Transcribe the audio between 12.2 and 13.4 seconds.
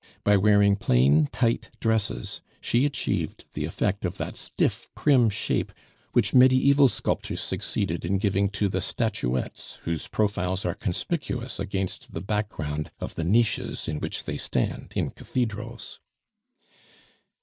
background of the